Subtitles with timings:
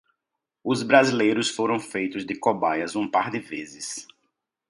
[0.63, 4.07] Os brasileiros foram feitos de cobaias um par de vezes